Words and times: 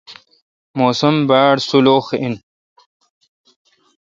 موسم 0.79 1.15
باڑ 1.29 1.55
سولوخ 1.67 2.05
این۔ 2.21 2.35